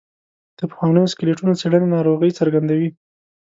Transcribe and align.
د 0.57 0.59
پخوانیو 0.69 1.11
سکلیټونو 1.13 1.53
څېړنې 1.61 1.87
ناروغۍ 1.95 2.31
څرګندوي. 2.39 2.89